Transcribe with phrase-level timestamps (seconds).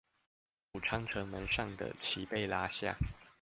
[0.71, 2.97] 武昌城門上的旗被拉下